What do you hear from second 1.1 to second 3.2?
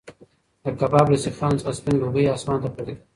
له سیخانو څخه سپین لوګی اسمان ته پورته کېده.